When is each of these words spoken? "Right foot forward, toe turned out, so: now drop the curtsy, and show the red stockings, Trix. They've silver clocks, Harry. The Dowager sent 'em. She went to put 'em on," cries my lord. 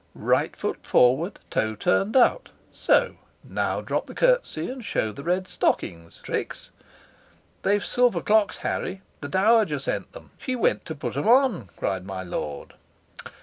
"Right 0.15 0.55
foot 0.55 0.83
forward, 0.83 1.37
toe 1.51 1.75
turned 1.75 2.17
out, 2.17 2.49
so: 2.71 3.17
now 3.43 3.81
drop 3.81 4.07
the 4.07 4.15
curtsy, 4.15 4.67
and 4.67 4.83
show 4.83 5.11
the 5.11 5.21
red 5.23 5.47
stockings, 5.47 6.19
Trix. 6.23 6.71
They've 7.61 7.85
silver 7.85 8.21
clocks, 8.21 8.57
Harry. 8.65 9.03
The 9.21 9.27
Dowager 9.29 9.77
sent 9.77 10.07
'em. 10.15 10.31
She 10.39 10.55
went 10.55 10.85
to 10.85 10.95
put 10.95 11.15
'em 11.15 11.27
on," 11.27 11.67
cries 11.77 12.01
my 12.01 12.23
lord. 12.23 12.73